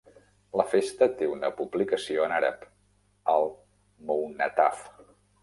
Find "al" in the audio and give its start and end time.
3.35-3.47